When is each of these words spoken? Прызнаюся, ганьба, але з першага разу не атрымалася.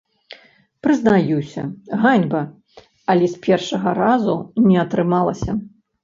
Прызнаюся, 0.85 1.63
ганьба, 2.05 2.41
але 3.15 3.25
з 3.33 3.41
першага 3.45 3.93
разу 4.01 4.33
не 4.71 4.77
атрымалася. 4.85 5.51